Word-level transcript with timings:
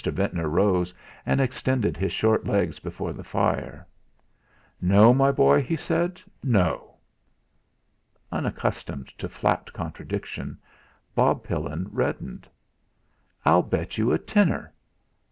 Ventnor 0.03 0.49
rose 0.49 0.91
and 1.27 1.39
extended 1.39 1.95
his 1.95 2.11
short 2.11 2.47
legs 2.47 2.79
before 2.79 3.13
the 3.13 3.23
fire. 3.23 3.85
"No, 4.81 5.13
my 5.13 5.31
boy," 5.31 5.61
he 5.61 5.75
said. 5.75 6.19
"No!" 6.43 6.95
Unaccustomed 8.31 9.09
to 9.19 9.29
flat 9.29 9.71
contradiction, 9.73 10.57
Bob 11.13 11.43
Pillin 11.43 11.85
reddened. 11.91 12.47
"I'll 13.45 13.61
bet 13.61 13.99
you 13.99 14.11
a 14.11 14.17
tenner. 14.17 14.73